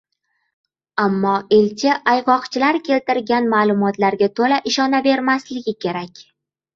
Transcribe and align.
ammo 1.01 1.33
elchi 1.57 1.91
ayg‘oqchilar 2.13 2.79
keltirgan 2.87 3.49
ma’lumotlarga 3.51 4.31
to‘la 4.39 4.57
ishonavermasligi 4.73 5.75
kerak 5.87 6.23